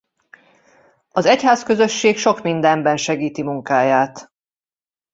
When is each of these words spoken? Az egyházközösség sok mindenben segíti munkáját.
Az 1.09 1.25
egyházközösség 1.25 2.17
sok 2.17 2.41
mindenben 2.41 2.97
segíti 2.97 3.43
munkáját. 3.43 4.31